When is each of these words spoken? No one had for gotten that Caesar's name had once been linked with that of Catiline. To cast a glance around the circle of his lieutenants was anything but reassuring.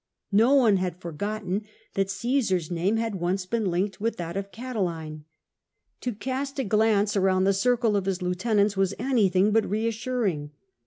No 0.31 0.55
one 0.55 0.77
had 0.77 0.99
for 0.99 1.11
gotten 1.11 1.63
that 1.93 2.09
Caesar's 2.09 2.71
name 2.71 2.97
had 2.97 3.13
once 3.21 3.45
been 3.45 3.69
linked 3.69 4.01
with 4.01 4.17
that 4.17 4.35
of 4.35 4.51
Catiline. 4.51 5.25
To 5.99 6.15
cast 6.15 6.57
a 6.57 6.63
glance 6.63 7.15
around 7.15 7.43
the 7.43 7.53
circle 7.53 7.95
of 7.95 8.05
his 8.05 8.19
lieutenants 8.19 8.75
was 8.75 8.95
anything 8.97 9.51
but 9.51 9.69
reassuring. 9.69 10.53